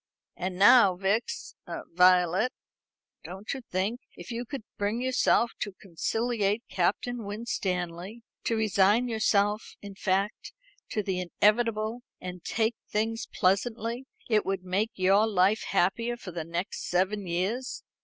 And 0.35 0.57
now, 0.57 0.95
Vix 0.95 1.53
Violet, 1.95 2.51
don't 3.23 3.53
you 3.53 3.61
think 3.61 3.99
if 4.15 4.31
you 4.31 4.45
could 4.45 4.63
bring 4.75 4.99
yourself 4.99 5.51
to 5.59 5.73
conciliate 5.79 6.63
Captain 6.67 7.23
Winstanley 7.23 8.23
to 8.45 8.55
resign 8.55 9.07
yourself, 9.07 9.75
in 9.79 9.93
fact, 9.93 10.53
to 10.89 11.03
the 11.03 11.19
inevitable, 11.19 12.01
and 12.19 12.43
take 12.43 12.73
things 12.89 13.27
pleasantly, 13.31 14.07
it 14.27 14.43
would 14.43 14.63
make 14.63 14.89
your 14.95 15.27
life 15.27 15.65
happier 15.67 16.17
for 16.17 16.31
the 16.31 16.45
next 16.45 16.87
seven 16.89 17.27
years? 17.27 17.83